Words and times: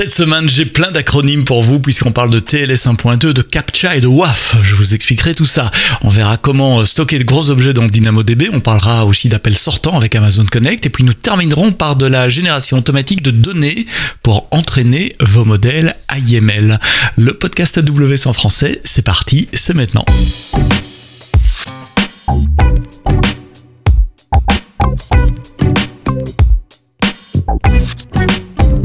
Cette 0.00 0.14
semaine, 0.14 0.48
j'ai 0.48 0.64
plein 0.64 0.90
d'acronymes 0.90 1.44
pour 1.44 1.62
vous 1.62 1.78
puisqu'on 1.78 2.10
parle 2.10 2.30
de 2.30 2.40
TLS 2.40 2.86
1.2, 2.86 3.34
de 3.34 3.42
CAPTCHA 3.42 3.96
et 3.96 4.00
de 4.00 4.06
WAF. 4.06 4.56
Je 4.62 4.74
vous 4.74 4.94
expliquerai 4.94 5.34
tout 5.34 5.44
ça. 5.44 5.70
On 6.00 6.08
verra 6.08 6.38
comment 6.38 6.86
stocker 6.86 7.18
de 7.18 7.24
gros 7.24 7.50
objets 7.50 7.74
dans 7.74 7.84
DynamoDB. 7.84 8.48
On 8.50 8.60
parlera 8.60 9.04
aussi 9.04 9.28
d'appels 9.28 9.58
sortants 9.58 9.98
avec 9.98 10.14
Amazon 10.14 10.46
Connect. 10.50 10.86
Et 10.86 10.88
puis 10.88 11.04
nous 11.04 11.12
terminerons 11.12 11.72
par 11.72 11.96
de 11.96 12.06
la 12.06 12.30
génération 12.30 12.78
automatique 12.78 13.20
de 13.20 13.30
données 13.30 13.84
pour 14.22 14.48
entraîner 14.52 15.16
vos 15.20 15.44
modèles 15.44 15.94
IML. 16.10 16.80
Le 17.18 17.34
podcast 17.34 17.76
AWS 17.76 18.26
en 18.26 18.32
français, 18.32 18.80
c'est 18.84 19.02
parti, 19.04 19.50
c'est 19.52 19.74
maintenant. 19.74 20.06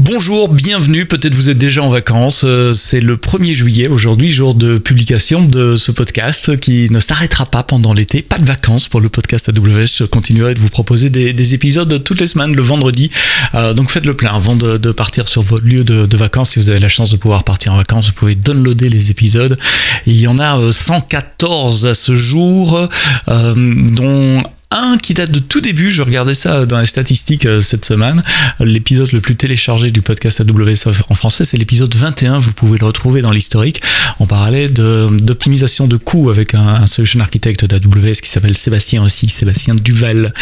Bonjour, 0.08 0.48
bienvenue, 0.48 1.04
peut-être 1.04 1.34
vous 1.34 1.48
êtes 1.48 1.58
déjà 1.58 1.82
en 1.82 1.88
vacances, 1.88 2.44
euh, 2.44 2.72
c'est 2.74 3.00
le 3.00 3.16
1er 3.16 3.54
juillet 3.54 3.88
aujourd'hui, 3.88 4.30
jour 4.30 4.54
de 4.54 4.78
publication 4.78 5.44
de 5.44 5.74
ce 5.74 5.90
podcast 5.90 6.60
qui 6.60 6.88
ne 6.90 7.00
s'arrêtera 7.00 7.44
pas 7.44 7.64
pendant 7.64 7.92
l'été, 7.92 8.22
pas 8.22 8.38
de 8.38 8.44
vacances 8.44 8.88
pour 8.88 9.00
le 9.00 9.08
podcast 9.08 9.48
AWS, 9.48 9.86
je 9.98 10.04
continuerai 10.04 10.54
de 10.54 10.60
vous 10.60 10.68
proposer 10.68 11.10
des, 11.10 11.54
épisodes 11.54 12.04
toutes 12.04 12.20
les 12.20 12.28
semaines, 12.28 12.54
le 12.54 12.62
vendredi, 12.62 13.10
euh, 13.56 13.74
donc 13.74 13.90
faites 13.90 14.06
le 14.06 14.14
plein 14.14 14.32
avant 14.32 14.54
de, 14.54 14.92
partir 14.92 15.28
sur 15.28 15.42
votre 15.42 15.64
lieu 15.64 15.82
de, 15.82 16.16
vacances, 16.16 16.50
si 16.50 16.60
vous 16.60 16.70
avez 16.70 16.78
la 16.78 16.88
chance 16.88 17.10
de 17.10 17.16
pouvoir 17.16 17.42
partir 17.42 17.72
en 17.72 17.76
vacances, 17.76 18.06
vous 18.06 18.14
pouvez 18.14 18.36
downloader 18.36 18.88
les 18.88 19.10
épisodes, 19.10 19.58
il 20.06 20.20
y 20.20 20.28
en 20.28 20.38
a 20.38 20.70
114 20.70 21.84
euh, 21.84 21.90
à 21.90 21.94
ce 21.96 22.14
jour, 22.14 22.88
dont 23.26 24.42
un 24.70 24.98
qui 24.98 25.14
date 25.14 25.30
de 25.30 25.38
tout 25.38 25.60
début, 25.60 25.90
je 25.90 26.02
regardais 26.02 26.34
ça 26.34 26.66
dans 26.66 26.80
les 26.80 26.86
statistiques 26.86 27.46
euh, 27.46 27.60
cette 27.60 27.84
semaine, 27.84 28.22
l'épisode 28.60 29.12
le 29.12 29.20
plus 29.20 29.36
téléchargé 29.36 29.90
du 29.90 30.02
podcast 30.02 30.40
AWS 30.40 30.88
en 31.08 31.14
français, 31.14 31.44
c'est 31.44 31.56
l'épisode 31.56 31.94
21, 31.94 32.38
vous 32.38 32.52
pouvez 32.52 32.78
le 32.78 32.86
retrouver 32.86 33.22
dans 33.22 33.30
l'historique. 33.30 33.80
On 34.18 34.26
parlait 34.26 34.68
d'optimisation 34.68 35.86
de, 35.86 35.96
coûts 35.96 36.30
avec 36.30 36.54
un, 36.54 36.86
solution 36.86 37.20
architect 37.20 37.64
d'AWS 37.64 38.20
qui 38.22 38.28
s'appelle 38.28 38.56
Sébastien 38.56 39.02
aussi, 39.02 39.28
Sébastien 39.28 39.74
Duval, 39.74 40.32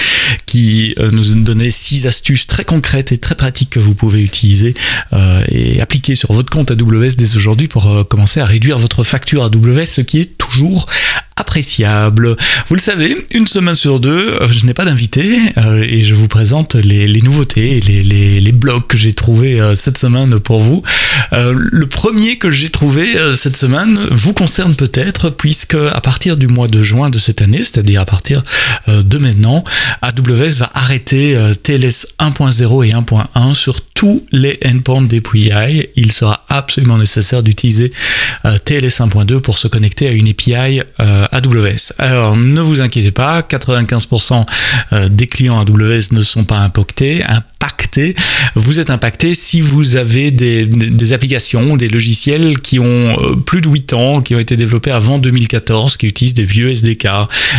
qui 0.46 0.94
euh, 0.98 1.10
nous 1.10 1.34
donnait 1.42 1.70
six 1.70 2.06
astuces 2.06 2.46
très 2.46 2.64
concrètes 2.64 3.12
et 3.12 3.18
très 3.18 3.34
pratiques 3.34 3.70
que 3.70 3.80
vous 3.80 3.94
pouvez 3.94 4.22
utiliser 4.22 4.74
euh, 5.12 5.42
et 5.48 5.80
appliquer 5.80 6.14
sur 6.14 6.32
votre 6.32 6.50
compte 6.50 6.70
AWS 6.70 7.14
dès 7.16 7.36
aujourd'hui 7.36 7.68
pour 7.68 8.06
commencer 8.08 8.40
à 8.40 8.46
réduire 8.46 8.78
votre 8.78 9.04
facture 9.04 9.44
AWS, 9.44 9.86
ce 9.86 10.00
qui 10.00 10.20
est 10.20 10.38
toujours 10.38 10.86
appréciable. 11.36 12.36
Vous 12.68 12.74
le 12.74 12.80
savez, 12.80 13.26
une 13.32 13.46
semaine 13.46 13.74
sur 13.74 13.98
deux, 13.98 14.38
euh, 14.40 14.48
je 14.48 14.64
n'ai 14.66 14.74
pas 14.74 14.84
d'invité 14.84 15.36
euh, 15.58 15.82
et 15.82 16.04
je 16.04 16.14
vous 16.14 16.28
présente 16.28 16.76
les, 16.76 17.22
nouveautés, 17.22 17.80
les, 17.80 18.04
les, 18.04 18.40
les 18.40 18.52
blogs 18.52 18.86
que 18.86 18.96
j'ai 18.96 19.14
trouvés 19.14 19.60
euh, 19.60 19.74
cette 19.74 19.98
semaine 19.98 20.38
pour 20.38 20.60
vous. 20.60 20.82
le 21.32 21.86
premier 21.86 22.38
que 22.38 22.50
j'ai 22.50 22.68
trouvé 22.68 23.06
cette 23.34 23.56
semaine 23.56 23.98
vous 24.10 24.32
concerne 24.32 24.74
peut-être 24.74 25.30
puisque 25.30 25.74
à 25.74 26.00
partir 26.00 26.36
du 26.36 26.46
mois 26.46 26.68
de 26.68 26.82
juin 26.82 27.10
de 27.10 27.18
cette 27.18 27.42
année, 27.42 27.58
c'est-à-dire 27.58 28.00
à 28.00 28.04
partir 28.04 28.42
de 28.86 29.18
maintenant, 29.18 29.64
AWS 30.16 30.58
va 30.58 30.70
arrêter 30.74 31.36
TLS 31.62 32.06
1.0 32.20 32.86
et 32.86 32.92
1.1 32.92 33.54
sur 33.54 33.80
tous 33.80 34.24
les 34.32 34.58
endpoints 34.64 35.02
déployés. 35.02 35.90
Il 35.96 36.12
sera 36.12 36.44
absolument 36.48 36.98
nécessaire 36.98 37.42
d'utiliser 37.42 37.90
TLS 38.64 39.00
1.2 39.00 39.40
pour 39.40 39.58
se 39.58 39.68
connecter 39.68 40.08
à 40.08 40.12
une 40.12 40.28
API 40.28 40.80
AWS. 40.98 41.92
Alors 41.98 42.36
ne 42.36 42.60
vous 42.60 42.80
inquiétez 42.80 43.10
pas, 43.10 43.40
95% 43.40 44.44
euh, 44.92 45.08
des 45.08 45.26
clients 45.26 45.60
AWS 45.60 46.12
ne 46.12 46.22
sont 46.22 46.44
pas 46.44 46.58
impactés, 46.58 47.24
impactés. 47.24 48.14
Vous 48.54 48.78
êtes 48.78 48.90
impacté 48.90 49.34
si 49.34 49.60
vous 49.60 49.96
avez 49.96 50.30
des, 50.30 50.66
des, 50.66 51.12
applications, 51.12 51.76
des 51.76 51.88
logiciels 51.88 52.60
qui 52.60 52.78
ont 52.78 52.84
euh, 52.84 53.36
plus 53.36 53.60
de 53.60 53.68
8 53.68 53.92
ans, 53.94 54.20
qui 54.20 54.34
ont 54.34 54.38
été 54.38 54.56
développés 54.56 54.90
avant 54.90 55.18
2014, 55.18 55.96
qui 55.96 56.06
utilisent 56.06 56.34
des 56.34 56.44
vieux 56.44 56.70
SDK, 56.70 57.08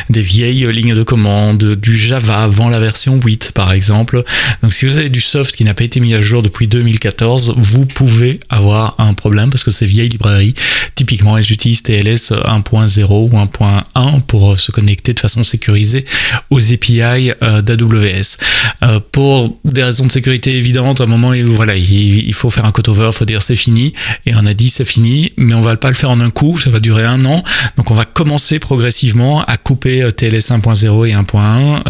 des 0.10 0.22
vieilles 0.22 0.72
lignes 0.72 0.96
de 0.96 1.04
commande, 1.04 1.76
du 1.76 1.98
Java 1.98 2.45
avant 2.46 2.70
la 2.70 2.80
version 2.80 3.20
8 3.20 3.52
par 3.54 3.74
exemple. 3.74 4.24
Donc 4.62 4.74
si 4.74 4.86
vous 4.86 4.98
avez 4.98 5.10
du 5.10 5.20
soft 5.20 5.56
qui 5.56 5.64
n'a 5.64 5.74
pas 5.74 5.84
été 5.84 6.00
mis 6.00 6.14
à 6.14 6.22
jour 6.22 6.44
depuis 6.44 6.68
2014, 6.68 7.56
vous 7.58 7.86
pouvez 7.86 8.40
avoir 8.50 8.96
un 9.00 9.14
problème 9.16 9.50
parce 9.50 9.64
que 9.64 9.72
ces 9.72 9.88
vieilles 9.88 10.10
librairies, 10.10 10.54
typiquement 10.96 11.38
elles 11.38 11.52
utilisent 11.52 11.82
TLS 11.84 12.32
1.0 12.32 13.06
ou 13.10 13.38
1 13.38 13.50
1 13.96 14.20
pour 14.28 14.52
euh, 14.52 14.56
se 14.58 14.72
connecter 14.72 15.14
de 15.14 15.20
façon 15.20 15.44
sécurisée 15.44 16.06
aux 16.52 16.72
API 16.72 17.32
euh, 17.42 17.62
d'AWS. 17.62 18.38
Euh, 18.84 19.00
pour 19.12 19.58
des 19.66 19.84
raisons 19.84 20.06
de 20.06 20.12
sécurité 20.12 20.56
évidentes, 20.56 21.02
à 21.02 21.06
un 21.06 21.08
moment, 21.08 21.34
voilà, 21.46 21.76
il 21.76 22.34
faut 22.34 22.52
faire 22.52 22.66
un 22.66 22.72
cutover, 22.72 23.08
il 23.08 23.14
faut 23.14 23.26
dire 23.26 23.42
c'est 23.42 23.56
fini, 23.56 23.94
et 24.26 24.36
on 24.36 24.46
a 24.46 24.54
dit 24.54 24.70
c'est 24.70 24.86
fini, 24.86 25.34
mais 25.38 25.56
on 25.56 25.62
va 25.62 25.76
pas 25.78 25.90
le 25.90 25.96
faire 25.96 26.12
en 26.12 26.20
un 26.20 26.30
coup, 26.30 26.60
ça 26.60 26.70
va 26.70 26.80
durer 26.80 27.06
un 27.06 27.26
an, 27.26 27.44
donc 27.78 27.90
on 27.90 27.96
va 27.96 28.06
commencer 28.06 28.60
progressivement 28.60 29.44
à 29.46 29.58
couper 29.58 30.08
TLS 30.16 30.52
1.0 30.52 31.10
et 31.10 31.14
1.1 31.14 31.82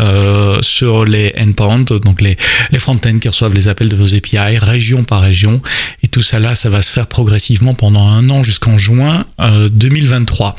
sur 0.61 1.06
les 1.06 1.33
endpoints, 1.39 1.79
donc 1.79 2.22
les, 2.22 2.38
les 2.72 2.79
front-ends 2.79 3.19
qui 3.19 3.28
reçoivent 3.28 3.53
les 3.53 3.67
appels 3.67 3.89
de 3.89 3.95
vos 3.95 4.16
API, 4.16 4.57
région 4.57 5.03
par 5.03 5.22
région, 5.22 5.61
et 6.03 6.07
tout 6.07 6.22
ça 6.22 6.39
là, 6.39 6.56
ça 6.56 6.69
va 6.69 6.81
se 6.81 6.89
faire 6.89 7.07
progressivement 7.07 7.73
pendant 7.73 8.07
un 8.07 8.29
an 8.29 8.44
jusqu'en 8.44 8.78
juin 8.78 9.25
2023. 9.39 10.55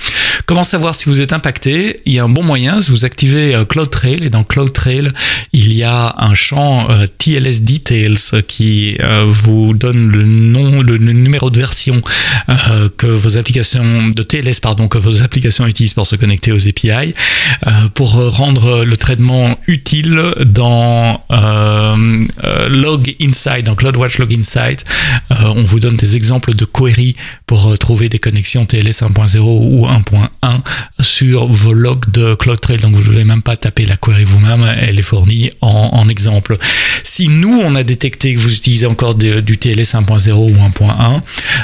Comment 0.47 0.65
savoir 0.65 0.95
si 0.95 1.09
vous 1.09 1.21
êtes 1.21 1.33
impacté, 1.33 2.01
il 2.05 2.13
y 2.13 2.19
a 2.21 2.25
un 2.25 2.29
bon 2.29 2.45
moyen, 2.45 2.81
si 2.81 2.91
vous 2.91 3.05
activez 3.05 3.55
euh, 3.55 3.65
CloudTrail, 3.65 4.23
et 4.23 4.31
dans 4.31 4.45
CloudTrail, 4.45 5.11
il 5.53 5.73
y 5.73 5.83
a 5.83 6.15
un 6.19 6.35
champ 6.35 6.89
euh, 6.89 7.07
TLS 7.19 7.63
Details 7.63 8.45
qui 8.47 8.97
euh, 9.01 9.25
vous 9.27 9.75
donne 9.75 10.13
le 10.13 10.25
nom, 10.25 10.83
le, 10.83 10.99
numéro 10.99 11.51
de 11.51 11.59
version 11.59 12.01
que 12.97 13.07
vos 13.07 13.39
applications 13.39 14.09
de 14.09 14.23
TLS, 14.23 14.61
pardon, 14.61 14.87
que 14.87 14.99
vos 14.99 15.23
applications 15.23 15.67
utilisent 15.67 15.95
pour 15.95 16.07
se 16.07 16.17
connecter 16.17 16.53
aux 16.53 16.69
API, 16.69 17.15
pour 17.95 18.13
rendre 18.13 18.85
le 18.85 18.97
traitement 18.97 19.59
utile 19.67 19.76
dans 20.45 21.23
Log 22.69 23.15
Insight, 23.21 23.65
dans 23.65 23.75
CloudWatch 23.75 24.19
Log 24.19 24.33
Insight. 24.33 24.85
on 25.31 25.63
vous 25.63 25.81
donne 25.81 25.97
des 25.97 26.17
exemples 26.17 26.55
de 26.55 26.65
queries 26.65 27.17
pour 27.47 27.77
trouver 27.79 28.09
des 28.09 28.19
connexions 28.19 28.67
TLS 28.67 29.03
1.0 29.03 29.39
ou 29.41 29.87
1.1 29.87 30.61
sur 31.01 31.47
vos 31.47 31.73
logs 31.73 32.11
de 32.11 32.35
CloudTrail. 32.35 32.79
Donc 32.79 32.95
vous 32.95 33.03
ne 33.03 33.09
devez 33.09 33.25
même 33.25 33.43
pas 33.43 33.57
taper 33.57 33.87
la 33.87 33.97
query 33.97 34.25
vous-même, 34.25 34.67
elle 34.81 34.99
est 34.99 35.03
fournie 35.03 35.51
en, 35.61 36.09
exemple. 36.09 36.59
Si 37.03 37.29
nous, 37.29 37.61
on 37.65 37.75
a 37.75 37.83
détecté 37.83 38.35
que 38.35 38.39
vous 38.39 38.55
utilisez 38.55 38.87
encore 38.87 39.15
du 39.15 39.59
TLS 39.59 39.95
1.0 39.95 40.31
ou 40.33 40.53
1.1, 40.53 41.21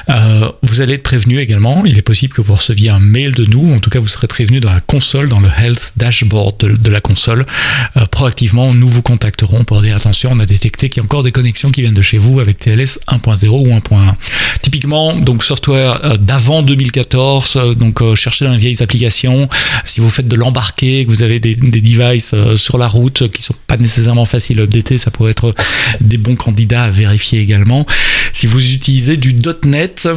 euh, 0.09 0.51
vous 0.63 0.81
allez 0.81 0.95
être 0.95 1.03
prévenu 1.03 1.39
également. 1.39 1.85
Il 1.85 1.99
est 1.99 2.03
possible 2.03 2.33
que 2.35 2.41
vous 2.41 2.55
receviez 2.55 2.91
un 2.91 2.99
mail 2.99 3.33
de 3.33 3.45
nous. 3.45 3.73
En 3.75 3.79
tout 3.79 3.91
cas, 3.91 4.01
vous 4.01 4.09
serez 4.09 4.27
prévenu 4.27 4.61
dans 4.61 4.73
la 4.73 4.81
console, 4.81 5.29
dans 5.29 5.41
le 5.41 5.49
Health 5.49 5.93
Dashboard 5.97 6.57
de, 6.59 6.91
la 6.91 7.01
console. 7.01 7.47
Euh, 7.97 8.02
proactivement, 8.11 8.73
nous 8.73 8.89
vous 8.89 9.03
contacterons 9.03 9.65
pour 9.65 9.83
dire 9.83 9.97
attention, 9.97 10.31
on 10.33 10.41
a 10.41 10.47
détecté 10.47 10.89
qu'il 10.89 10.99
y 10.99 11.01
a 11.01 11.05
encore 11.05 11.23
des 11.23 11.33
connexions 11.33 11.71
qui 11.71 11.83
viennent 11.83 11.95
de 11.95 12.03
chez 12.03 12.19
vous 12.19 12.41
avec 12.41 12.59
TLS 12.59 12.99
1.0 13.09 13.49
ou 13.49 13.69
1.1. 13.69 14.15
Typiquement, 14.63 15.15
donc 15.15 15.45
software 15.45 16.05
euh, 16.05 16.17
d'avant 16.17 16.63
2014, 16.63 17.77
donc 17.77 18.03
cherchez 18.15 18.45
dans 18.45 18.53
les 18.53 18.59
vieilles 18.59 18.83
applications. 18.83 19.49
Si 19.85 20.01
vous 20.01 20.11
faites 20.11 20.29
de 20.29 20.37
l'embarqué, 20.37 21.05
que 21.05 21.11
vous 21.11 21.23
avez 21.23 21.41
des, 21.41 21.55
devices 21.55 22.35
sur 22.57 22.79
la 22.79 22.89
route 22.89 23.31
qui 23.31 23.43
sont 23.43 23.55
pas 23.67 23.77
nécessairement 23.77 24.25
faciles 24.25 24.61
à 24.61 24.63
updater, 24.65 24.99
ça 24.99 25.11
pourrait 25.11 25.33
être 25.33 25.55
des 26.01 26.19
bons 26.19 26.37
candidats 26.37 26.85
à 26.85 26.91
vérifier 26.91 27.41
également. 27.41 27.87
Si 28.33 28.47
vous 28.47 28.73
utilisez 28.73 29.17
du 29.17 29.35
.NET, 29.65 30.09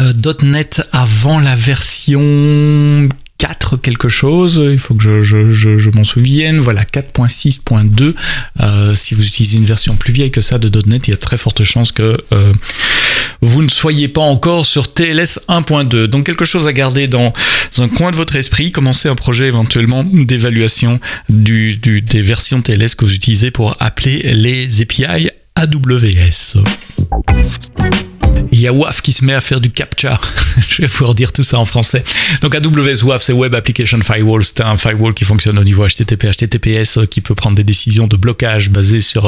euh, 0.00 0.12
.NET 0.42 0.82
avant 0.92 1.38
la 1.38 1.54
version 1.54 3.08
4 3.44 3.76
quelque 3.76 4.08
chose, 4.08 4.58
il 4.72 4.78
faut 4.78 4.94
que 4.94 5.22
je, 5.22 5.90
m'en 5.90 6.04
souvienne, 6.04 6.60
voilà 6.60 6.82
4.6.2, 6.82 8.14
euh, 8.60 8.94
si 8.94 9.14
vous 9.14 9.26
utilisez 9.26 9.58
une 9.58 9.66
version 9.66 9.96
plus 9.96 10.14
vieille 10.14 10.30
que 10.30 10.40
ça 10.40 10.58
de 10.58 10.70
.NET, 10.86 11.08
il 11.08 11.10
y 11.10 11.14
a 11.14 11.18
très 11.18 11.36
forte 11.36 11.62
chance 11.62 11.92
que 11.92 12.16
euh, 12.32 12.52
vous 13.42 13.62
ne 13.62 13.68
soyez 13.68 14.08
pas 14.08 14.22
encore 14.22 14.64
sur 14.64 14.88
TLS 14.88 15.40
1.2. 15.50 16.06
Donc 16.06 16.24
quelque 16.24 16.46
chose 16.46 16.66
à 16.66 16.72
garder 16.72 17.06
dans 17.06 17.34
un 17.76 17.88
coin 17.88 18.12
de 18.12 18.16
votre 18.16 18.36
esprit, 18.36 18.72
commencez 18.72 19.10
un 19.10 19.14
projet 19.14 19.46
éventuellement 19.46 20.04
d'évaluation 20.04 20.98
des 21.28 22.22
versions 22.22 22.62
TLS 22.62 22.94
que 22.96 23.04
vous 23.04 23.14
utilisez 23.14 23.50
pour 23.50 23.76
appeler 23.78 24.22
les 24.32 24.80
API 24.80 25.28
AWS. 25.54 26.62
Il 28.52 28.60
y 28.60 28.68
a 28.68 28.72
WAF 28.72 29.02
qui 29.02 29.12
se 29.12 29.24
met 29.24 29.34
à 29.34 29.40
faire 29.40 29.60
du 29.60 29.70
captcha. 29.70 30.18
Je 30.68 30.82
vais 30.82 30.88
vous 30.88 31.06
redire 31.06 31.32
tout 31.32 31.42
ça 31.42 31.58
en 31.58 31.64
français. 31.64 32.04
Donc 32.40 32.54
AWS 32.54 33.04
WAF, 33.04 33.22
c'est 33.22 33.32
Web 33.32 33.54
Application 33.54 34.00
Firewall. 34.00 34.44
C'est 34.44 34.60
un 34.60 34.76
firewall 34.76 35.14
qui 35.14 35.24
fonctionne 35.24 35.58
au 35.58 35.64
niveau 35.64 35.86
HTTP, 35.86 36.26
HTTPS, 36.30 37.00
qui 37.10 37.20
peut 37.20 37.34
prendre 37.34 37.56
des 37.56 37.64
décisions 37.64 38.06
de 38.06 38.16
blocage 38.16 38.70
basées 38.70 39.00
sur 39.00 39.26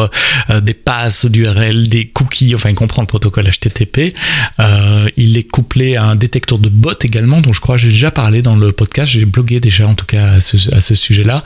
euh, 0.51 0.61
des 0.61 0.75
passes 0.75 1.27
d'URL, 1.27 1.89
des 1.89 2.07
cookies. 2.07 2.55
Enfin, 2.55 2.71
il 2.71 2.75
comprend 2.75 3.03
le 3.03 3.09
protocole 3.09 3.45
HTTP. 3.51 4.15
Euh, 4.61 5.09
il 5.17 5.37
est 5.37 5.45
couplé 5.45 5.97
à 5.97 6.05
un 6.05 6.17
détecteur 6.17 6.59
de 6.59 6.69
bots 6.69 6.93
également, 7.03 7.41
dont 7.41 7.53
je 7.53 7.61
crois 7.61 7.77
que 7.77 7.83
j'ai 7.83 7.91
déjà 7.91 8.11
parlé 8.11 8.43
dans 8.43 8.57
le 8.57 8.73
podcast. 8.73 9.13
J'ai 9.13 9.25
blogué 9.25 9.61
déjà 9.61 9.87
en 9.89 9.95
tout 9.95 10.07
cas 10.07 10.33
à 10.35 10.41
ce, 10.41 10.95
sujet-là. 10.95 11.43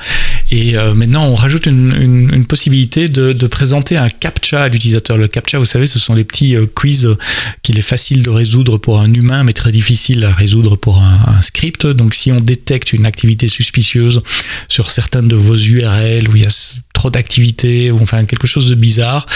Et 0.50 0.74
maintenant, 0.94 1.26
on 1.26 1.34
rajoute 1.34 1.66
une, 1.66 2.44
possibilité 2.46 3.08
de, 3.08 3.46
présenter 3.46 3.96
un 3.96 4.08
captcha 4.08 4.64
à 4.64 4.68
l'utilisateur. 4.68 5.16
Le 5.16 5.28
captcha, 5.28 5.58
vous 5.58 5.64
savez, 5.64 5.86
ce 5.86 5.98
sont 5.98 6.14
les 6.14 6.24
petits 6.24 6.56
quiz 6.74 7.16
qu'il 7.62 7.78
est 7.78 7.82
facile 7.82 8.22
de 8.22 8.30
résoudre 8.30 8.78
pour 8.78 9.00
un 9.00 9.12
humain, 9.12 9.44
mais 9.44 9.52
très 9.52 9.72
difficile 9.72 10.24
à 10.24 10.32
résoudre 10.32 10.76
pour 10.76 11.02
un, 11.02 11.42
script. 11.42 11.86
Donc, 11.86 12.14
si 12.14 12.32
on 12.32 12.40
détecte 12.40 12.92
une 12.92 13.06
activité 13.06 13.48
suspicieuse 13.48 14.22
sur 14.68 14.90
certaines 14.90 15.28
de 15.28 15.36
vos 15.36 15.56
URL 15.56 16.28
où 16.28 16.36
il 16.36 16.42
y 16.42 16.46
a 16.46 16.76
trop 16.92 17.10
d'activités 17.10 17.90
ou 17.90 18.00
enfin 18.02 18.24
quelque 18.24 18.46
chose 18.46 18.66
de 18.66 18.74
bizarre, 18.74 19.26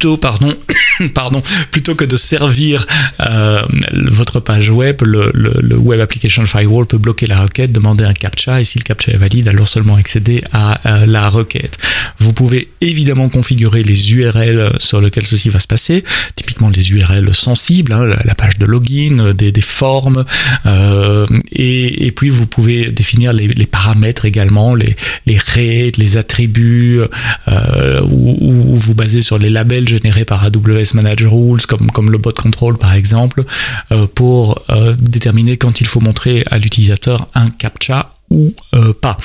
plutôt, 0.00 0.16
pardon, 0.16 0.56
pardon, 1.14 1.42
plutôt 1.70 1.94
que 1.94 2.06
de 2.06 2.16
servir 2.16 2.86
euh, 3.20 3.62
votre 3.92 4.40
page 4.40 4.70
web, 4.70 5.02
le, 5.02 5.30
Web 5.76 6.00
Application 6.00 6.46
Firewall 6.46 6.86
peut 6.86 6.96
bloquer 6.96 7.26
la 7.26 7.42
requête, 7.42 7.70
demander 7.70 8.04
un 8.04 8.14
captcha, 8.14 8.62
et 8.62 8.64
si 8.64 8.78
le 8.78 8.84
captcha 8.84 9.12
est 9.12 9.18
valide, 9.18 9.48
alors 9.48 9.68
seulement 9.68 9.96
accéder 9.96 10.42
à 10.52 10.80
la 11.06 11.28
requête. 11.28 11.76
Vous 12.18 12.32
pouvez 12.32 12.68
évidemment 12.80 13.28
configurer 13.28 13.82
les 13.82 14.12
URL 14.12 14.72
sur 14.78 15.00
lesquelles 15.00 15.26
ceci 15.26 15.48
va 15.50 15.60
se 15.60 15.66
passer, 15.66 16.02
typiquement 16.34 16.70
les 16.70 16.92
URL 16.92 17.34
sensibles, 17.34 17.92
hein, 17.92 18.06
la, 18.24 18.34
page 18.34 18.58
de 18.58 18.64
login, 18.64 19.34
des, 19.34 19.52
formes, 19.60 20.24
euh, 20.64 21.26
et, 21.52 22.12
puis 22.12 22.30
vous 22.30 22.46
pouvez 22.46 22.90
définir 22.90 23.32
les, 23.32 23.66
paramètres 23.66 24.24
également, 24.24 24.74
les, 24.74 24.96
les 25.26 25.38
raids, 25.38 25.92
les 25.98 26.16
attributs, 26.16 27.00
euh, 27.48 28.00
où, 28.02 28.76
vous 28.76 28.94
basez 28.94 29.20
sur 29.20 29.38
les 29.38 29.50
labels 29.50 29.89
générés 29.90 30.24
par 30.24 30.44
AWS 30.44 30.94
Manager 30.94 31.32
Rules, 31.32 31.66
comme, 31.66 31.90
comme 31.90 32.10
le 32.10 32.18
bot 32.18 32.32
control 32.32 32.78
par 32.78 32.94
exemple, 32.94 33.44
euh, 33.92 34.06
pour 34.06 34.64
déterminer 34.98 35.56
quand 35.56 35.80
il 35.80 35.86
faut 35.86 36.00
montrer 36.00 36.44
à 36.50 36.58
l'utilisateur 36.58 37.28
un 37.34 37.50
captcha 37.50 38.10
ou 38.30 38.54
pas. 39.00 39.16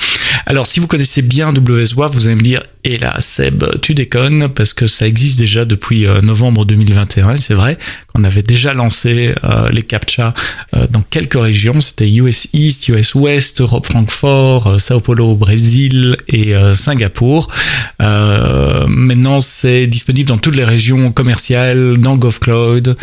Alors 0.46 0.66
si 0.66 0.80
vous 0.80 0.86
connaissez 0.86 1.22
bien 1.22 1.52
WS 1.52 1.94
WAF, 1.94 2.12
vous 2.12 2.26
allez 2.26 2.36
me 2.36 2.42
dire 2.42 2.62
et 2.88 2.98
là, 2.98 3.16
Seb, 3.18 3.64
tu 3.82 3.94
déconnes 3.94 4.48
parce 4.48 4.72
que 4.72 4.86
ça 4.86 5.08
existe 5.08 5.40
déjà 5.40 5.64
depuis 5.64 6.06
euh, 6.06 6.22
novembre 6.22 6.64
2021. 6.64 7.36
C'est 7.36 7.54
vrai 7.54 7.76
qu'on 8.14 8.22
avait 8.22 8.44
déjà 8.44 8.74
lancé 8.74 9.34
euh, 9.42 9.68
les 9.70 9.82
CAPTCHA 9.82 10.34
euh, 10.76 10.86
dans 10.88 11.00
quelques 11.00 11.34
régions. 11.34 11.80
C'était 11.80 12.08
US 12.08 12.46
East, 12.52 12.86
US 12.86 13.16
West, 13.16 13.60
Europe 13.60 13.86
Francfort, 13.86 14.80
Sao 14.80 15.00
Paulo 15.00 15.32
au 15.32 15.34
Brésil 15.34 16.16
et 16.28 16.54
Singapour. 16.74 17.48
maintenant, 17.98 19.40
c'est 19.40 19.88
disponible 19.88 20.28
dans 20.28 20.38
toutes 20.38 20.54
les 20.54 20.64
régions 20.64 21.10
commerciales, 21.10 21.96
dans 21.98 22.16
GovCloud 22.16 22.96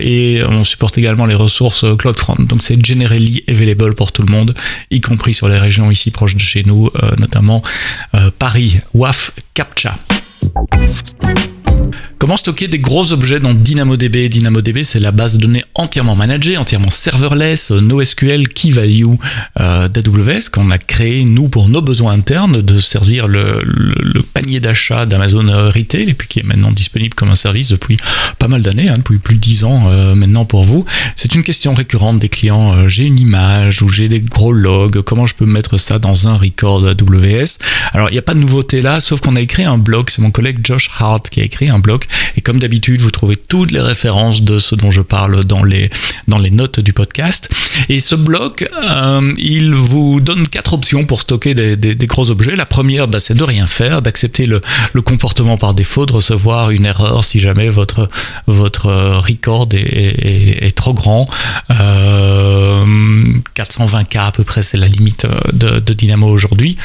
et 0.00 0.42
on 0.46 0.64
supporte 0.64 0.98
également 0.98 1.24
les 1.24 1.34
ressources 1.34 1.86
CloudFront. 1.96 2.36
Donc 2.40 2.62
c'est 2.62 2.84
generally 2.84 3.42
available 3.48 3.94
pour 3.94 4.12
tout 4.12 4.22
le 4.22 4.30
monde, 4.30 4.54
y 4.90 5.00
compris 5.00 5.17
sur 5.32 5.48
les 5.48 5.58
régions 5.58 5.90
ici 5.90 6.10
proches 6.10 6.34
de 6.34 6.40
chez 6.40 6.64
nous, 6.64 6.90
notamment 7.18 7.62
Paris. 8.38 8.80
WAF 8.94 9.32
CAPTCHA. 9.54 9.96
Comment 12.28 12.36
stocker 12.36 12.68
des 12.68 12.78
gros 12.78 13.10
objets 13.14 13.40
dans 13.40 13.54
DynamoDB? 13.54 14.28
DynamoDB, 14.28 14.84
c'est 14.84 14.98
la 14.98 15.12
base 15.12 15.38
de 15.38 15.40
données 15.40 15.64
entièrement 15.74 16.14
managée, 16.14 16.58
entièrement 16.58 16.90
serverless, 16.90 17.70
NoSQL, 17.70 18.48
Key 18.48 18.68
Value 18.68 19.14
euh, 19.58 19.88
d'AWS, 19.88 20.50
qu'on 20.52 20.70
a 20.70 20.76
créé, 20.76 21.24
nous, 21.24 21.48
pour 21.48 21.70
nos 21.70 21.80
besoins 21.80 22.12
internes, 22.12 22.60
de 22.60 22.80
servir 22.80 23.28
le, 23.28 23.64
panier 24.34 24.60
d'achat 24.60 25.06
d'Amazon 25.06 25.46
Retail, 25.74 26.10
et 26.10 26.12
puis 26.12 26.28
qui 26.28 26.40
est 26.40 26.42
maintenant 26.42 26.70
disponible 26.70 27.14
comme 27.14 27.30
un 27.30 27.34
service 27.34 27.70
depuis 27.70 27.96
pas 28.38 28.46
mal 28.46 28.60
d'années, 28.60 28.90
hein, 28.90 28.98
depuis 28.98 29.16
plus 29.16 29.36
de 29.36 29.40
10 29.40 29.64
ans 29.64 29.84
euh, 29.86 30.14
maintenant 30.14 30.44
pour 30.44 30.64
vous. 30.64 30.84
C'est 31.16 31.34
une 31.34 31.42
question 31.42 31.72
récurrente 31.72 32.18
des 32.18 32.28
clients. 32.28 32.74
Euh, 32.74 32.88
j'ai 32.88 33.06
une 33.06 33.18
image 33.18 33.80
ou 33.80 33.88
j'ai 33.88 34.10
des 34.10 34.20
gros 34.20 34.52
logs, 34.52 35.00
comment 35.00 35.26
je 35.26 35.34
peux 35.34 35.46
mettre 35.46 35.78
ça 35.78 35.98
dans 35.98 36.28
un 36.28 36.36
record 36.36 36.86
AWS 36.86 37.56
Alors, 37.94 38.10
il 38.10 38.12
n'y 38.12 38.18
a 38.18 38.22
pas 38.22 38.34
de 38.34 38.40
nouveauté 38.40 38.82
là, 38.82 39.00
sauf 39.00 39.20
qu'on 39.20 39.34
a 39.34 39.40
écrit 39.40 39.64
un 39.64 39.78
blog, 39.78 40.10
c'est 40.10 40.20
mon 40.20 40.30
collègue 40.30 40.58
Josh 40.62 40.90
Hart 40.98 41.30
qui 41.30 41.40
a 41.40 41.44
écrit 41.44 41.70
un 41.70 41.78
blog 41.78 42.04
et 42.36 42.40
comme 42.40 42.58
d'habitude, 42.58 43.00
vous 43.00 43.10
trouvez 43.10 43.36
toutes 43.36 43.70
les 43.70 43.80
références 43.80 44.42
de 44.42 44.58
ce 44.58 44.74
dont 44.74 44.90
je 44.90 45.00
parle 45.00 45.44
dans 45.44 45.64
les, 45.64 45.90
dans 46.28 46.38
les 46.38 46.50
notes 46.50 46.80
du 46.80 46.92
podcast. 46.92 47.48
Et 47.88 48.00
ce 48.00 48.14
blog, 48.14 48.68
euh, 48.82 49.32
il 49.38 49.74
vous 49.74 50.20
donne 50.20 50.48
quatre 50.48 50.74
options 50.74 51.04
pour 51.04 51.20
stocker 51.22 51.54
des, 51.54 51.76
des, 51.76 52.06
gros 52.06 52.30
objets. 52.30 52.56
La 52.56 52.66
première, 52.66 53.08
bah, 53.08 53.20
c'est 53.20 53.34
de 53.34 53.44
rien 53.44 53.66
faire, 53.66 54.02
d'accepter 54.02 54.46
le, 54.46 54.60
le, 54.92 55.02
comportement 55.02 55.56
par 55.56 55.74
défaut, 55.74 56.06
de 56.06 56.12
recevoir 56.12 56.70
une 56.70 56.86
erreur 56.86 57.24
si 57.24 57.40
jamais 57.40 57.68
votre, 57.68 58.08
votre 58.46 58.90
record 59.18 59.68
est, 59.72 60.76
trop 60.76 60.94
grand. 60.94 61.28
Euh, 61.70 62.84
420K 63.56 64.26
à 64.26 64.32
peu 64.32 64.44
près, 64.44 64.62
c'est 64.62 64.76
la 64.76 64.88
limite 64.88 65.24
euh, 65.24 65.80
de, 65.80 65.92
Dynamo 65.92 66.28
aujourd'hui. 66.28 66.76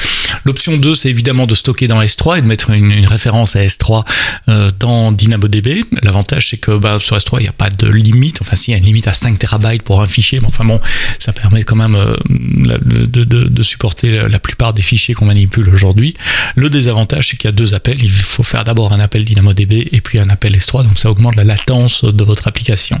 L'option 0.44 0.76
2, 0.76 0.94
c'est 0.94 1.10
évidemment 1.10 1.46
de 1.46 1.54
stocker 1.54 1.88
dans 1.88 2.00
S3 2.02 2.38
et 2.38 2.40
de 2.42 2.46
mettre 2.46 2.70
une, 2.70 3.06
référence 3.06 3.56
à 3.56 3.64
S3 3.64 4.04
euh, 4.48 4.70
dans 4.78 5.12
DynamoDB. 5.24 5.84
L'avantage, 6.02 6.50
c'est 6.50 6.56
que 6.56 6.72
bah, 6.72 6.98
sur 7.00 7.16
S3, 7.16 7.38
il 7.40 7.42
n'y 7.42 7.48
a 7.48 7.52
pas 7.52 7.70
de 7.70 7.88
limite. 7.88 8.40
Enfin, 8.40 8.56
si, 8.56 8.70
il 8.70 8.72
y 8.72 8.74
a 8.74 8.78
une 8.78 8.84
limite 8.84 9.08
à 9.08 9.12
5 9.12 9.38
terabytes 9.38 9.82
pour 9.82 10.00
un 10.00 10.06
fichier, 10.06 10.40
mais 10.40 10.46
enfin 10.46 10.64
bon, 10.64 10.80
ça 11.18 11.32
permet 11.32 11.62
quand 11.62 11.76
même 11.76 11.94
euh, 11.94 12.16
de, 12.28 13.24
de, 13.24 13.44
de, 13.44 13.62
supporter 13.62 14.28
la 14.28 14.38
plupart 14.38 14.72
des 14.72 14.82
fichiers 14.82 15.14
qu'on 15.14 15.24
manipule 15.26 15.68
aujourd'hui. 15.68 16.14
Le 16.54 16.68
désavantage, 16.70 17.28
c'est 17.28 17.36
qu'il 17.36 17.48
y 17.48 17.52
a 17.52 17.56
deux 17.56 17.74
appels. 17.74 18.02
Il 18.02 18.10
faut 18.10 18.42
faire 18.42 18.64
d'abord 18.64 18.92
un 18.92 19.00
appel 19.00 19.24
DynamoDB 19.24 19.88
et 19.92 20.00
puis 20.00 20.18
un 20.18 20.28
appel 20.28 20.56
S3, 20.56 20.84
donc 20.84 20.98
ça 20.98 21.10
augmente 21.10 21.36
la 21.36 21.44
latence 21.44 22.04
de 22.04 22.24
votre 22.24 22.48
application. 22.48 23.00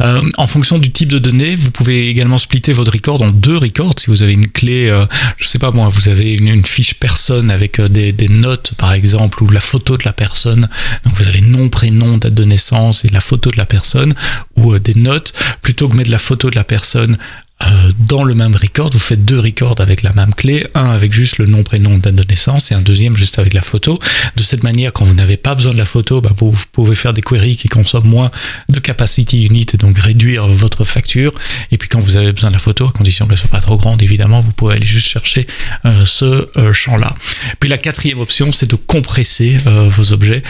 Euh, 0.00 0.22
en 0.36 0.46
fonction 0.46 0.78
du 0.78 0.90
type 0.90 1.10
de 1.10 1.18
données, 1.18 1.56
vous 1.56 1.70
pouvez 1.70 2.08
également 2.08 2.38
splitter 2.38 2.72
votre 2.72 2.92
record 2.92 3.22
en 3.22 3.30
deux 3.30 3.56
records. 3.56 3.94
Si 3.98 4.10
vous 4.10 4.22
avez 4.22 4.32
une 4.32 4.48
clé, 4.48 4.88
euh, 4.88 5.06
je 5.36 5.46
sais 5.46 5.58
pas 5.58 5.70
moi, 5.70 5.88
vous 5.88 6.08
avez 6.08 6.34
une, 6.34 6.64
fiche 6.64 6.94
personne 6.94 7.50
avec 7.50 7.78
euh, 7.78 7.88
des, 7.88 8.28
notes 8.28 8.74
par 8.74 8.92
exemple 8.92 9.42
ou 9.42 9.50
la 9.50 9.60
photo 9.60 9.96
de 9.96 10.04
la 10.04 10.12
personne. 10.12 10.68
Donc 11.04 11.14
vous 11.16 11.28
avez 11.28 11.40
nom, 11.40 11.68
prénom, 11.68 12.16
date 12.16 12.34
de 12.34 12.44
naissance 12.44 13.04
et 13.04 13.08
la 13.08 13.20
photo 13.20 13.50
de 13.50 13.56
la 13.56 13.66
personne 13.66 14.14
ou 14.56 14.78
des 14.78 14.94
notes 14.94 15.32
plutôt 15.62 15.88
que 15.88 15.96
mettre 15.96 16.10
la 16.10 16.18
photo 16.18 16.50
de 16.50 16.56
la 16.56 16.64
personne 16.64 17.16
euh, 17.62 17.92
dans 17.98 18.24
le 18.24 18.34
même 18.34 18.56
record, 18.56 18.90
vous 18.92 18.98
faites 18.98 19.24
deux 19.24 19.38
records 19.38 19.76
avec 19.78 20.02
la 20.02 20.12
même 20.12 20.34
clé, 20.34 20.66
un 20.74 20.90
avec 20.90 21.12
juste 21.12 21.38
le 21.38 21.46
nom, 21.46 21.62
prénom, 21.62 21.98
date 21.98 22.16
de 22.16 22.24
naissance 22.24 22.72
et 22.72 22.74
un 22.74 22.80
deuxième 22.80 23.16
juste 23.16 23.38
avec 23.38 23.54
la 23.54 23.62
photo. 23.62 23.98
De 24.36 24.42
cette 24.42 24.64
manière, 24.64 24.92
quand 24.92 25.04
vous 25.04 25.14
n'avez 25.14 25.36
pas 25.36 25.54
besoin 25.54 25.72
de 25.72 25.78
la 25.78 25.84
photo, 25.84 26.20
bah, 26.20 26.30
vous 26.36 26.52
pouvez 26.72 26.96
faire 26.96 27.14
des 27.14 27.22
queries 27.22 27.56
qui 27.56 27.68
consomment 27.68 28.08
moins 28.08 28.30
de 28.68 28.80
capacity 28.80 29.44
unit 29.46 29.66
et 29.72 29.76
donc 29.76 29.98
réduire 29.98 30.46
votre 30.48 30.84
facture. 30.84 31.32
Et 31.70 31.78
puis 31.78 31.88
quand 31.88 32.00
vous 32.00 32.16
avez 32.16 32.32
besoin 32.32 32.50
de 32.50 32.54
la 32.54 32.60
photo, 32.60 32.88
à 32.88 32.92
condition 32.92 33.26
qu'elle 33.26 33.38
soit 33.38 33.48
pas 33.48 33.60
trop 33.60 33.76
grande, 33.76 34.02
évidemment, 34.02 34.40
vous 34.40 34.52
pouvez 34.52 34.74
aller 34.74 34.86
juste 34.86 35.08
chercher 35.08 35.46
euh, 35.84 36.04
ce 36.04 36.48
euh, 36.58 36.72
champ-là. 36.72 37.14
Puis 37.60 37.70
la 37.70 37.78
quatrième 37.78 38.18
option, 38.18 38.50
c'est 38.52 38.70
de 38.70 38.76
compresser 38.76 39.58
vos 39.64 40.12
objets. 40.12 40.42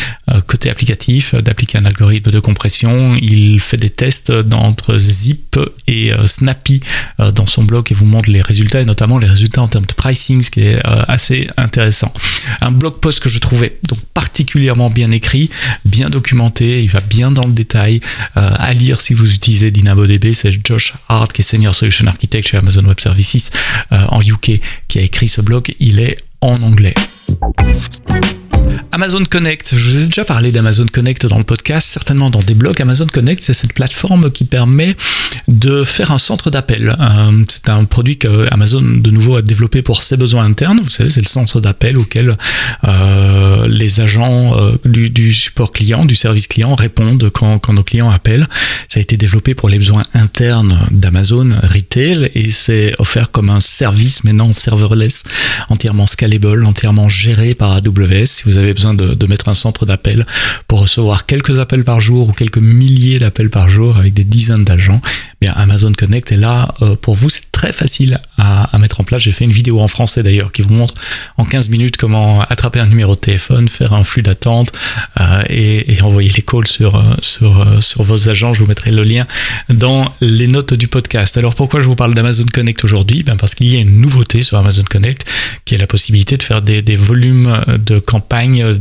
côté 0.47 0.71
applicatif, 0.71 1.35
d'appliquer 1.35 1.79
un 1.79 1.85
algorithme 1.85 2.31
de 2.31 2.41
compression. 2.41 3.15
Il 3.21 3.61
fait 3.61 3.77
des 3.77 3.91
tests 3.91 4.33
d'entre 4.33 4.99
Zip 4.99 5.59
et 5.87 6.13
Snappy 6.27 6.81
euh, 6.81 6.94
dans 7.19 7.47
son 7.47 7.63
blog 7.63 7.89
et 7.91 7.95
vous 7.95 8.07
montre 8.07 8.31
les 8.31 8.43
résultats 8.43 8.81
et 8.81 8.85
notamment 8.85 9.19
les 9.19 9.27
résultats 9.27 9.63
en 9.63 9.69
termes 9.69 9.87
de 9.87 9.93
pricing, 9.93 10.43
ce 10.43 10.51
qui 10.51 10.61
est 10.61 10.77
euh, 10.87 11.05
assez 11.09 11.49
intéressant. 11.57 12.13
Un 12.61 12.71
blog 12.71 12.95
post 13.01 13.21
que 13.21 13.29
je 13.29 13.39
trouvais 13.39 13.79
donc 13.89 13.99
particulièrement 14.15 14.91
bien 14.91 15.11
écrit, 15.11 15.51
bien 15.85 16.11
documenté, 16.11 16.83
il 16.83 16.91
va 16.91 17.01
bien 17.01 17.31
dans 17.31 17.47
le 17.47 17.53
détail. 17.53 18.01
Euh, 18.37 18.51
à 18.57 18.73
lire 18.75 19.01
si 19.01 19.15
vous 19.15 19.35
utilisez 19.35 19.71
DynamoDB, 19.71 20.33
c'est 20.33 20.53
Josh 20.65 20.95
Hart 21.09 21.33
qui 21.33 21.43
est 21.43 21.45
Senior 21.45 21.75
Solution 21.75 22.07
Architect 22.07 22.49
chez 22.49 22.57
Amazon 22.57 22.85
Web 22.85 23.01
Services 23.01 23.51
en 23.91 24.21
UK 24.21 24.61
qui 24.89 24.99
a 24.99 25.03
écrit 25.03 25.29
ce 25.29 25.41
blog. 25.41 25.75
Il 25.79 26.01
est 26.01 26.17
en 26.41 26.63
anglais. 26.63 26.95
Amazon 28.95 29.25
Connect, 29.29 29.75
je 29.77 29.91
vous 29.91 30.03
ai 30.05 30.07
déjà 30.07 30.25
parlé 30.25 30.53
d'Amazon 30.53 30.87
Connect 30.87 31.27
dans 31.27 31.39
le 31.39 31.43
podcast, 31.43 31.89
certainement 31.91 32.31
dans 32.31 32.39
des 32.39 32.55
blogs. 32.55 32.81
Amazon 32.81 33.07
Connect, 33.07 33.43
c'est 33.43 33.53
cette 33.53 33.73
plateforme 33.73 34.31
qui 34.31 34.45
permet 34.45 34.95
de 35.49 35.83
faire 35.83 36.13
un 36.13 36.19
centre 36.19 36.49
d'appel. 36.49 36.95
Euh, 37.01 37.45
c'est 37.49 37.71
un 37.71 37.87
produit 37.87 38.19
que 38.19 38.47
Amazon 38.53 38.83
de 38.83 39.11
nouveau 39.11 39.35
a 39.35 39.43
développé 39.43 39.83
pour 39.83 40.05
ses 40.05 40.17
besoins 40.17 40.45
internes. 40.45 40.81
Vous 40.81 40.91
savez, 40.91 41.11
c'est 41.11 41.21
le 41.21 41.27
centre 41.27 41.61
d'appel 41.61 41.99
auquel 41.99 42.37
euh, 42.85 43.67
les 43.67 44.01
agents 44.01 44.57
euh, 44.57 44.77
du, 44.85 45.33
support 45.33 45.73
client, 45.73 46.05
du 46.05 46.15
service 46.15 46.47
client 46.47 46.77
répondent 46.77 47.29
quand, 47.31 47.59
quand 47.59 47.73
nos 47.73 47.83
clients 47.83 48.11
appellent. 48.11 48.47
Ça 48.89 49.01
a 49.01 49.03
été 49.03 49.17
développé 49.17 49.57
pour 49.57 49.69
les 49.69 49.79
besoins 49.79 50.05
internes 50.15 50.79
d'Amazon 50.93 51.51
Retail 51.65 52.31
et 52.37 52.53
c'est 52.53 52.95
offert 53.01 53.33
comme 53.33 53.51
un 53.51 53.61
service 53.61 54.23
maintenant 54.23 54.53
serverless, 54.53 55.25
entièrement 55.69 56.07
scalable, 56.07 56.65
entièrement 56.65 57.09
géré 57.09 57.55
par 57.55 57.73
AWS. 57.73 58.27
Si 58.27 58.45
vous 58.45 58.57
avez 58.57 58.73
de, 58.93 59.27
mettre 59.27 59.49
un 59.49 59.55
centre 59.55 59.87
d'appel 59.87 60.27
pour 60.69 60.81
recevoir 60.81 61.25
quelques 61.25 61.59
appels 61.59 61.85
par 61.85 62.01
jour 62.01 62.29
ou 62.29 62.33
quelques 62.33 62.59
milliers 62.59 63.19
d'appels 63.19 63.49
par 63.49 63.71
jour 63.71 63.97
avec 63.97 64.13
des 64.13 64.25
dizaines 64.25 64.65
d'agents, 64.65 65.01
eh 65.05 65.37
bien 65.41 65.53
Amazon 65.57 65.93
Connect 65.93 66.31
est 66.33 66.37
là 66.37 66.75
euh, 66.83 66.95
pour 66.95 67.15
vous. 67.15 67.31
C'est 67.31 67.51
très 67.53 67.73
facile 67.73 68.19
à, 68.37 68.77
mettre 68.79 69.01
en 69.01 69.05
place. 69.05 69.23
J'ai 69.23 69.33
fait 69.33 69.45
une 69.45 69.53
vidéo 69.53 69.81
en 69.81 69.89
français 69.89 70.23
d'ailleurs 70.23 70.53
qui 70.53 70.61
vous 70.61 70.75
montre 70.75 70.95
en 71.39 71.45
15 71.45 71.71
minutes 71.71 71.97
comment 71.97 72.43
attraper 72.43 72.81
un 72.81 72.87
numéro 72.87 73.15
de 73.15 73.21
téléphone, 73.21 73.69
faire 73.69 73.95
un 73.95 74.05
flux 74.05 74.21
d'attente 74.21 74.73
euh, 75.21 75.43
et, 75.49 76.03
envoyer 76.03 76.31
les 76.37 76.43
calls 76.43 76.67
sur, 76.67 76.97
euh, 76.97 77.01
sur, 77.23 77.83
sur 77.83 78.03
vos 78.03 78.29
agents. 78.29 78.53
Je 78.53 78.61
vous 78.61 78.67
mettrai 78.67 78.91
le 78.91 79.05
lien 79.05 79.27
dans 79.71 80.13
les 80.21 80.49
notes 80.49 80.75
du 80.75 80.89
podcast. 80.89 81.39
Alors 81.39 81.55
pourquoi 81.55 81.81
je 81.81 81.87
vous 81.87 81.97
parle 81.97 82.15
d'Amazon 82.15 82.45
Connect 82.53 82.85
aujourd'hui? 82.85 83.23
Ben 83.23 83.37
Parce 83.37 83.55
qu'il 83.55 83.73
y 83.73 83.77
a 83.77 83.81
une 83.81 84.01
nouveauté 84.01 84.43
sur 84.43 84.59
Amazon 84.59 84.85
Connect 84.91 85.25
qui 85.65 85.75
est 85.75 85.79
la 85.79 85.87
possibilité 85.87 86.37
de 86.37 86.43
faire 86.43 86.61
des 86.61 86.97
volumes 86.97 87.63
de 87.79 87.99
campagne 87.99 88.74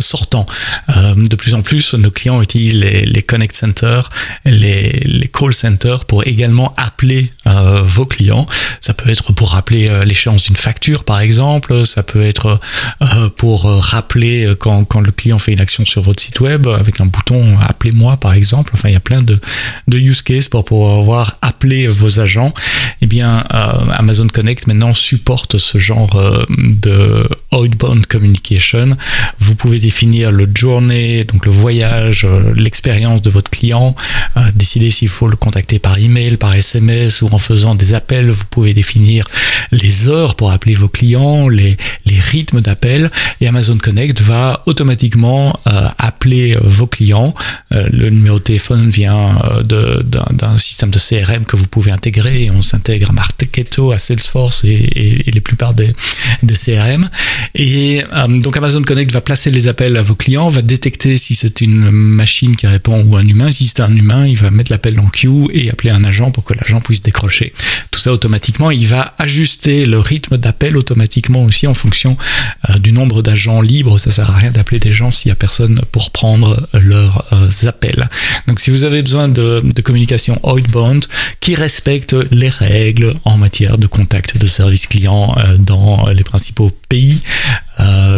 sortants. 0.00 0.46
de 0.88 1.36
plus 1.36 1.54
en 1.54 1.62
plus, 1.62 1.94
nos 1.94 2.10
clients 2.10 2.42
utilisent 2.42 2.74
les, 2.74 3.22
Connect 3.22 3.54
Centers, 3.54 4.10
les, 4.44 5.30
call 5.32 5.52
centers 5.52 6.04
pour 6.04 6.26
également 6.26 6.74
appeler 6.76 7.32
vos 7.44 8.06
clients. 8.06 8.46
Ça 8.80 8.94
peut 8.94 9.10
être 9.10 9.32
pour 9.32 9.50
rappeler 9.52 9.88
euh, 9.88 10.04
l'échéance 10.04 10.44
d'une 10.44 10.56
facture, 10.56 11.04
par 11.04 11.20
exemple. 11.20 11.86
Ça 11.86 12.02
peut 12.02 12.22
être 12.22 12.60
euh, 13.02 13.28
pour 13.36 13.66
euh, 13.66 13.78
rappeler 13.78 14.54
quand, 14.58 15.00
le 15.00 15.12
client 15.12 15.38
fait 15.38 15.52
une 15.52 15.60
action 15.60 15.84
sur 15.84 16.02
votre 16.02 16.22
site 16.22 16.40
web 16.40 16.66
avec 16.66 17.00
un 17.00 17.06
bouton 17.06 17.56
Appelez-moi, 17.60 18.16
par 18.16 18.32
exemple. 18.32 18.72
Enfin, 18.74 18.88
il 18.88 18.92
y 18.92 18.96
a 18.96 19.00
plein 19.00 19.22
de, 19.22 19.38
de 19.86 19.98
use 19.98 20.22
cases 20.22 20.48
pour 20.48 20.64
pouvoir 20.64 21.36
appeler 21.42 21.86
vos 21.86 22.20
agents. 22.20 22.52
Eh 23.00 23.06
bien, 23.06 23.44
Amazon 23.92 24.26
Connect 24.26 24.66
maintenant 24.66 24.92
supporte 24.92 25.58
ce 25.58 25.78
genre 25.78 26.46
de 26.48 27.28
outbound 27.52 28.06
communication. 28.06 28.96
Vous 29.38 29.54
pouvez 29.54 29.78
définir 29.78 30.30
le 30.30 30.48
journée, 30.54 31.24
donc 31.24 31.46
le 31.46 31.52
voyage, 31.52 32.26
l'expérience 32.56 33.22
de 33.22 33.30
votre 33.30 33.50
client, 33.50 33.94
décider 34.54 34.90
s'il 34.90 35.08
faut 35.08 35.28
le 35.28 35.36
contacter 35.36 35.78
par 35.78 35.98
email, 35.98 36.36
par 36.36 36.54
SMS 36.54 37.22
ou 37.22 37.28
en 37.32 37.38
faisant 37.38 37.74
des 37.74 37.94
appels, 37.94 38.30
vous 38.30 38.44
pouvez 38.50 38.74
définir 38.74 39.26
les 39.72 40.08
heures 40.08 40.34
pour 40.34 40.50
appeler 40.50 40.74
vos 40.74 40.88
clients, 40.88 41.48
les, 41.48 41.76
les 42.06 42.20
rythmes 42.20 42.60
d'appel, 42.60 43.10
et 43.40 43.48
Amazon 43.48 43.78
Connect 43.78 44.20
va 44.20 44.62
automatiquement 44.66 45.58
euh, 45.66 45.88
appeler 45.98 46.54
euh, 46.54 46.60
vos 46.62 46.86
clients. 46.86 47.34
Euh, 47.72 47.88
le 47.92 48.10
numéro 48.10 48.38
de 48.38 48.44
téléphone 48.44 48.88
vient 48.90 49.38
d'un 49.64 50.58
système 50.58 50.90
de 50.90 50.98
CRM 50.98 51.44
que 51.44 51.56
vous 51.56 51.66
pouvez 51.66 51.90
intégrer, 51.90 52.44
et 52.44 52.50
on 52.50 52.62
s'intègre 52.62 53.10
à 53.10 53.12
Marketo, 53.12 53.92
à 53.92 53.98
Salesforce 53.98 54.64
et, 54.64 55.22
et, 55.26 55.30
les 55.30 55.40
plupart 55.40 55.74
des, 55.74 55.92
des 56.42 56.54
CRM. 56.54 57.08
Et 57.54 58.02
donc 58.28 58.56
Amazon 58.56 58.82
Connect 58.82 59.12
va 59.12 59.17
placer 59.20 59.50
les 59.50 59.68
appels 59.68 59.96
à 59.96 60.02
vos 60.02 60.14
clients, 60.14 60.48
va 60.48 60.62
détecter 60.62 61.18
si 61.18 61.34
c'est 61.34 61.60
une 61.60 61.90
machine 61.90 62.56
qui 62.56 62.66
répond 62.66 63.02
ou 63.04 63.16
un 63.16 63.26
humain. 63.26 63.50
Si 63.52 63.66
c'est 63.66 63.80
un 63.80 63.94
humain, 63.94 64.26
il 64.26 64.36
va 64.36 64.50
mettre 64.50 64.70
l'appel 64.70 64.98
en 65.00 65.06
queue 65.06 65.46
et 65.52 65.70
appeler 65.70 65.90
un 65.90 66.04
agent 66.04 66.30
pour 66.30 66.44
que 66.44 66.54
l'agent 66.54 66.80
puisse 66.80 67.02
décrocher 67.02 67.52
tout 67.90 68.00
ça 68.00 68.12
automatiquement. 68.12 68.70
Il 68.70 68.86
va 68.86 69.14
ajuster 69.18 69.86
le 69.86 69.98
rythme 69.98 70.36
d'appel 70.36 70.76
automatiquement 70.76 71.44
aussi 71.44 71.66
en 71.66 71.74
fonction 71.74 72.16
euh, 72.68 72.78
du 72.78 72.92
nombre 72.92 73.22
d'agents 73.22 73.60
libres. 73.60 73.98
Ça 73.98 74.10
sert 74.10 74.30
à 74.30 74.36
rien 74.36 74.50
d'appeler 74.50 74.80
des 74.80 74.92
gens 74.92 75.10
s'il 75.10 75.28
n'y 75.28 75.32
a 75.32 75.36
personne 75.36 75.80
pour 75.92 76.10
prendre 76.10 76.68
leurs 76.72 77.24
euh, 77.32 77.68
appels. 77.68 78.08
Donc 78.46 78.60
si 78.60 78.70
vous 78.70 78.84
avez 78.84 79.02
besoin 79.02 79.28
de, 79.28 79.62
communication 79.84 80.38
outbound 80.42 81.06
qui 81.40 81.54
respecte 81.54 82.14
les 82.30 82.48
règles 82.48 83.14
en 83.24 83.36
matière 83.36 83.78
de 83.78 83.86
contact 83.86 84.36
de 84.36 84.46
service 84.46 84.86
client 84.86 85.34
euh, 85.38 85.56
dans 85.58 86.08
les 86.08 86.24
principaux 86.24 86.70
pays, 86.88 87.22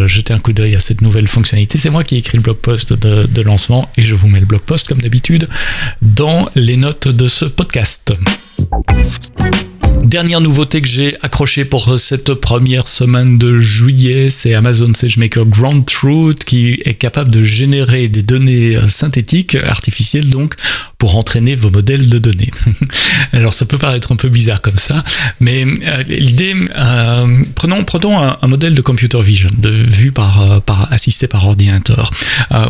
jetez 0.06 0.32
un 0.32 0.38
coup 0.38 0.52
d'œil 0.52 0.76
à 0.76 0.80
cette 0.80 1.00
nouvelle 1.00 1.28
fonctionnalité. 1.28 1.78
C'est 1.78 1.90
moi 1.90 2.04
qui 2.04 2.16
ai 2.16 2.18
écrit 2.18 2.36
le 2.36 2.42
blog 2.42 2.56
post 2.56 2.92
de 2.92 3.42
lancement 3.42 3.90
et 3.96 4.02
je 4.02 4.14
vous 4.14 4.28
mets 4.28 4.40
le 4.40 4.46
blog 4.46 4.62
post 4.62 4.88
comme 4.88 5.00
d'habitude 5.00 5.48
dans 6.02 6.48
les 6.54 6.76
notes 6.76 7.08
de 7.08 7.28
ce 7.28 7.44
podcast. 7.44 8.12
Dernière 10.02 10.40
nouveauté 10.40 10.80
que 10.80 10.88
j'ai 10.88 11.16
accrochée 11.22 11.64
pour 11.64 11.98
cette 11.98 12.34
première 12.34 12.88
semaine 12.88 13.38
de 13.38 13.58
juillet, 13.58 14.30
c'est 14.30 14.54
Amazon 14.54 14.92
SageMaker 14.94 15.46
Ground 15.46 15.86
Truth 15.86 16.44
qui 16.44 16.80
est 16.84 16.94
capable 16.94 17.30
de 17.30 17.44
générer 17.44 18.08
des 18.08 18.22
données 18.22 18.76
synthétiques, 18.88 19.54
artificielles 19.54 20.28
donc, 20.30 20.54
pour 21.00 21.16
entraîner 21.16 21.54
vos 21.54 21.70
modèles 21.70 22.08
de 22.08 22.18
données. 22.18 22.50
Alors 23.32 23.54
ça 23.54 23.64
peut 23.64 23.78
paraître 23.78 24.12
un 24.12 24.16
peu 24.16 24.28
bizarre 24.28 24.60
comme 24.60 24.78
ça, 24.78 25.02
mais 25.40 25.64
euh, 25.64 26.02
l'idée, 26.08 26.54
euh, 26.76 27.42
prenons, 27.54 27.84
prenons 27.84 28.18
un, 28.18 28.46
modèle 28.46 28.74
de 28.74 28.82
computer 28.82 29.20
vision, 29.22 29.50
de 29.56 29.70
vue 29.70 30.08
euh, 30.08 30.12
par 30.12 30.59
assisté 30.90 31.26
par 31.26 31.46
ordinateur. 31.46 32.10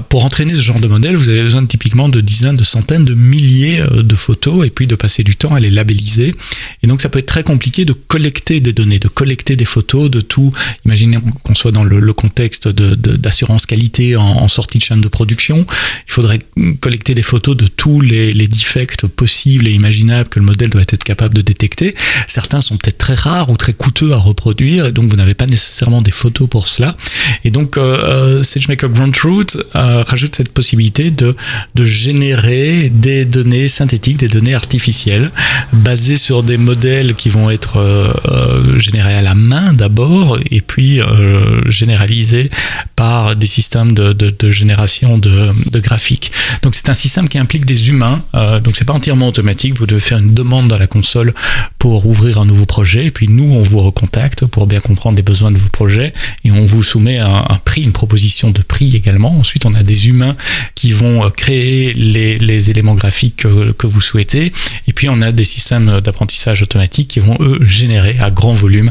pour 0.08 0.24
entraîner 0.24 0.54
ce 0.54 0.60
genre 0.60 0.80
de 0.80 0.88
modèle, 0.88 1.16
vous 1.16 1.28
avez 1.28 1.42
besoin 1.42 1.64
typiquement 1.66 2.08
de 2.08 2.20
dizaines, 2.20 2.56
de 2.56 2.64
centaines, 2.64 3.04
de 3.04 3.14
milliers 3.14 3.82
de 3.90 4.14
photos 4.14 4.66
et 4.66 4.70
puis 4.70 4.86
de 4.86 4.94
passer 4.94 5.22
du 5.22 5.36
temps 5.36 5.54
à 5.54 5.60
les 5.60 5.70
labelliser. 5.70 6.34
Et 6.82 6.86
donc 6.86 7.02
ça 7.02 7.08
peut 7.08 7.18
être 7.18 7.26
très 7.26 7.42
compliqué 7.42 7.84
de 7.84 7.92
collecter 7.92 8.60
des 8.60 8.72
données, 8.72 8.98
de 8.98 9.08
collecter 9.08 9.56
des 9.56 9.64
photos 9.64 10.10
de 10.10 10.20
tout. 10.20 10.52
Imaginez 10.84 11.18
qu'on 11.42 11.54
soit 11.54 11.72
dans 11.72 11.84
le, 11.84 12.12
contexte 12.12 12.68
d'assurance 12.68 13.66
qualité 13.66 14.16
en, 14.16 14.24
en 14.24 14.48
sortie 14.48 14.78
de 14.78 14.82
chaîne 14.82 15.00
de 15.00 15.08
production. 15.08 15.64
Il 16.08 16.12
faudrait 16.12 16.40
collecter 16.80 17.14
des 17.14 17.22
photos 17.22 17.56
de 17.56 17.66
tous 17.66 18.00
les 18.00 18.20
les, 18.32 18.46
defects 18.46 19.06
possibles 19.06 19.68
et 19.68 19.72
imaginables 19.72 20.28
que 20.28 20.38
le 20.38 20.46
modèle 20.46 20.70
doit 20.70 20.82
être 20.82 21.04
capable 21.04 21.34
de 21.34 21.42
détecter. 21.42 21.94
Certains 22.26 22.60
sont 22.60 22.76
peut-être 22.76 22.98
très 22.98 23.14
rares 23.14 23.50
ou 23.50 23.56
très 23.56 23.72
coûteux 23.72 24.12
à 24.12 24.16
reproduire 24.16 24.86
et 24.86 24.92
donc 24.92 25.08
vous 25.08 25.16
n'avez 25.16 25.34
pas 25.34 25.46
nécessairement 25.46 26.02
des 26.02 26.10
photos 26.10 26.48
pour 26.48 26.68
cela. 26.68 26.96
Et 27.44 27.50
donc 27.50 27.76
euh, 27.76 28.09
euh 28.10 28.42
SageMaker 28.42 28.90
Ground 28.90 29.14
Truth 29.14 29.56
euh, 29.74 30.02
rajoute 30.06 30.34
cette 30.36 30.52
possibilité 30.52 31.10
de, 31.10 31.34
générer 31.82 32.90
des 32.90 33.24
données 33.24 33.68
synthétiques, 33.68 34.18
des 34.18 34.28
données 34.28 34.54
artificielles 34.54 35.30
basées 35.72 36.16
sur 36.16 36.42
des 36.42 36.58
modèles 36.58 37.14
qui 37.14 37.28
vont 37.30 37.50
être 37.50 37.78
euh, 37.78 38.78
générés 38.78 39.14
à 39.14 39.22
la 39.22 39.34
main 39.34 39.72
d'abord 39.72 40.38
et 40.50 40.60
puis 40.60 41.00
généralisés 41.66 42.50
par 42.96 43.34
des 43.36 43.46
systèmes 43.46 43.94
de, 43.94 44.50
génération 44.50 45.18
de, 45.18 45.80
graphiques. 45.80 46.32
Donc 46.62 46.74
c'est 46.74 46.88
un 46.88 46.94
système 46.94 47.28
qui 47.28 47.38
implique 47.38 47.64
des 47.64 47.88
humains 47.88 48.22
donc 48.62 48.76
c'est 48.76 48.84
pas 48.84 48.92
entièrement 48.92 49.28
automatique. 49.28 49.78
Vous 49.78 49.86
devez 49.86 50.00
faire 50.00 50.18
une 50.18 50.34
demande 50.34 50.68
dans 50.68 50.78
la 50.78 50.86
console 50.86 51.32
pour 51.78 52.06
ouvrir 52.06 52.38
un 52.38 52.44
nouveau 52.44 52.66
projet. 52.66 53.06
Et 53.06 53.10
puis 53.10 53.28
nous, 53.28 53.52
on 53.52 53.62
vous 53.62 53.78
recontacte 53.78 54.46
pour 54.46 54.66
bien 54.66 54.80
comprendre 54.80 55.16
les 55.16 55.22
besoins 55.22 55.50
de 55.50 55.58
vos 55.58 55.68
projets 55.68 56.12
et 56.44 56.52
on 56.52 56.64
vous 56.64 56.82
soumet 56.82 57.18
un, 57.18 57.58
prix, 57.64 57.82
une 57.82 57.92
de 58.06 58.62
prix 58.62 58.96
également. 58.96 59.36
Ensuite, 59.38 59.66
on 59.66 59.74
a 59.74 59.82
des 59.82 60.08
humains 60.08 60.36
qui 60.74 60.92
vont 60.92 61.24
euh, 61.24 61.30
créer 61.30 61.92
les, 61.94 62.70
éléments 62.70 62.94
graphiques 62.94 63.36
que, 63.36 63.86
vous 63.86 64.00
souhaitez. 64.00 64.52
Et 64.86 64.92
puis 64.92 65.08
on 65.08 65.22
a 65.22 65.32
des 65.32 65.44
systèmes 65.44 66.00
d'apprentissage 66.00 66.62
automatique 66.62 67.08
qui 67.08 67.20
vont 67.20 67.36
eux 67.40 67.58
générer 67.64 68.18
à 68.20 68.30
grand 68.30 68.54
volume 68.54 68.90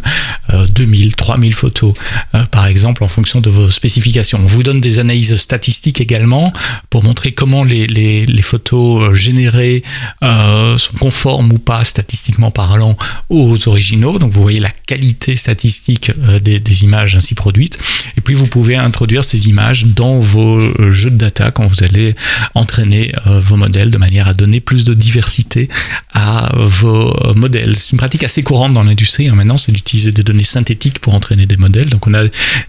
2000, 0.49 1.07
euh, 1.07 1.11
3000 1.15 1.53
photos 1.53 1.93
euh, 2.35 2.45
par 2.45 2.67
exemple 2.67 3.03
en 3.03 3.07
fonction 3.07 3.41
de 3.41 3.49
vos 3.49 3.69
spécifications. 3.69 4.39
On 4.41 4.47
vous 4.47 4.63
donne 4.63 4.81
des 4.81 4.99
analyses 4.99 5.35
statistiques 5.37 6.01
également 6.01 6.53
pour 6.89 7.03
montrer 7.03 7.31
comment 7.31 7.63
les, 7.63 8.27
photos 8.41 9.11
euh, 9.23 10.77
sont 10.77 10.93
conformes 10.99 11.51
ou 11.51 11.59
pas 11.59 11.83
statistiquement 11.83 12.51
parlant 12.51 12.97
aux 13.29 13.67
originaux. 13.67 14.19
Donc 14.19 14.31
vous 14.31 14.41
voyez 14.41 14.59
la 14.59 14.71
qualité 14.87 15.35
statistique 15.35 16.11
des, 16.41 16.83
images 16.83 17.15
ainsi 17.15 17.35
produites. 17.35 17.77
Et 18.17 18.21
puis 18.21 18.33
vous 18.33 18.47
pouvez 18.47 18.75
introduire 18.75 19.23
ces 19.23 19.49
images 19.49 19.85
dans 19.85 20.19
vos 20.19 20.59
jeux 20.91 21.09
de 21.09 21.17
data 21.17 21.51
quand 21.51 21.65
vous 21.67 21.83
allez 21.83 22.15
entraîner 22.55 23.11
vos 23.25 23.57
modèles 23.57 23.91
de 23.91 23.97
manière 23.97 24.27
à 24.27 24.33
donner 24.33 24.59
plus 24.59 24.83
de 24.83 24.93
diversité 24.93 25.67
à 26.13 26.51
vos 26.55 27.33
modèles. 27.35 27.75
C'est 27.75 27.91
une 27.91 27.97
pratique 27.97 28.23
assez 28.23 28.43
courante 28.43 28.73
dans 28.73 28.83
l'industrie. 28.83 29.27
Hein, 29.27 29.35
maintenant, 29.35 29.57
c'est 29.57 29.71
d'utiliser 29.71 30.11
des 30.11 30.23
données 30.23 30.38
synthétiques 30.43 30.99
pour 30.99 31.13
entraîner 31.13 31.45
des 31.45 31.57
modèles. 31.57 31.89
Donc 31.89 32.07
on 32.07 32.13
a 32.13 32.23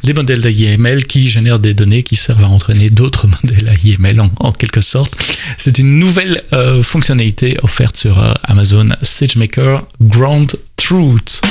des 0.05 0.15
modèles 0.15 0.41
d'AIML 0.41 1.07
qui 1.07 1.29
génèrent 1.29 1.59
des 1.59 1.75
données 1.75 2.03
qui 2.03 2.17
servent 2.17 2.45
à 2.45 2.49
entraîner 2.49 2.91
d'autres 2.91 3.27
modèles 3.43 3.73
AIML 3.85 4.21
en, 4.21 4.31
en 4.39 4.53
quelque 4.53 4.81
sorte. 4.81 5.17
C'est 5.57 5.79
une 5.79 5.99
nouvelle 5.99 6.43
euh, 6.53 6.83
fonctionnalité 6.83 7.57
offerte 7.63 7.97
sur 7.97 8.19
euh, 8.19 8.33
Amazon 8.45 8.89
SageMaker 9.03 9.87
Ground 10.01 10.57
Truth. 10.77 11.43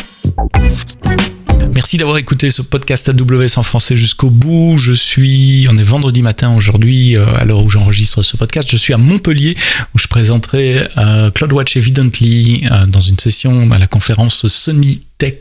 Merci 1.73 1.97
d'avoir 1.97 2.17
écouté 2.17 2.51
ce 2.51 2.61
podcast 2.61 3.09
AWS 3.09 3.57
en 3.57 3.63
français 3.63 3.95
jusqu'au 3.95 4.29
bout. 4.29 4.77
Je 4.77 4.91
suis, 4.91 5.67
on 5.71 5.77
est 5.77 5.83
vendredi 5.83 6.21
matin 6.21 6.53
aujourd'hui, 6.55 7.15
euh, 7.15 7.25
à 7.37 7.45
l'heure 7.45 7.63
où 7.63 7.69
j'enregistre 7.69 8.23
ce 8.23 8.35
podcast. 8.37 8.67
Je 8.69 8.77
suis 8.77 8.93
à 8.93 8.97
Montpellier 8.97 9.55
où 9.95 9.99
je 9.99 10.07
présenterai 10.07 10.81
CloudWatch 11.35 11.77
Evidently 11.77 12.65
dans 12.87 12.99
une 12.99 13.17
session 13.17 13.71
à 13.71 13.79
la 13.79 13.87
conférence 13.87 14.47
Sony 14.47 15.01
Tech. 15.19 15.35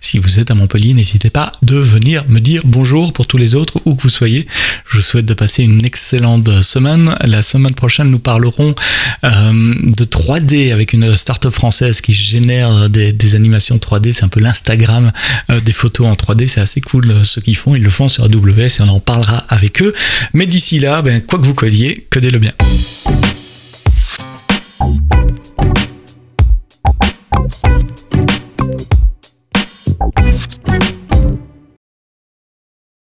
Si 0.00 0.18
vous 0.18 0.38
êtes 0.38 0.52
à 0.52 0.54
Montpellier, 0.54 0.94
n'hésitez 0.94 1.30
pas 1.30 1.50
de 1.62 1.76
venir 1.76 2.24
me 2.28 2.38
dire 2.38 2.62
bonjour 2.64 3.12
pour 3.12 3.26
tous 3.26 3.38
les 3.38 3.56
autres, 3.56 3.80
où 3.84 3.96
que 3.96 4.02
vous 4.02 4.08
soyez. 4.08 4.46
Je 4.88 4.96
vous 4.96 5.02
souhaite 5.02 5.26
de 5.26 5.34
passer 5.34 5.64
une 5.64 5.84
excellente 5.84 6.62
semaine. 6.62 7.16
La 7.24 7.42
semaine 7.42 7.74
prochaine, 7.74 8.08
nous 8.08 8.20
parlerons 8.20 8.76
euh, 9.24 9.74
de 9.82 10.04
3D 10.04 10.72
avec 10.72 10.92
une 10.92 11.12
start-up 11.16 11.52
française 11.52 12.00
qui 12.00 12.12
génère 12.12 12.88
des, 12.88 13.34
animations 13.34 13.78
3D. 13.78 14.12
C'est 14.12 14.24
un 14.24 14.28
peu 14.28 14.38
l'Instagram 14.40 15.10
euh, 15.50 15.60
des 15.60 15.72
photos 15.72 16.06
en 16.06 16.14
3D. 16.14 16.46
C'est 16.46 16.60
assez 16.60 16.80
cool 16.80 17.10
euh, 17.10 17.24
ce 17.24 17.40
qu'ils 17.40 17.56
font. 17.56 17.74
Ils 17.74 17.82
le 17.82 17.90
font 17.90 18.08
sur 18.08 18.24
AWS 18.24 18.60
et 18.60 18.82
on 18.82 18.88
en 18.88 19.00
parlera 19.00 19.38
avec 19.48 19.82
eux. 19.82 19.92
Mais 20.34 20.46
d'ici 20.46 20.78
là, 20.78 21.02
ben, 21.02 21.20
quoi 21.20 21.40
que 21.40 21.44
vous 21.44 21.54
colliez, 21.54 22.06
codez-le 22.10 22.38
bien. 22.38 22.52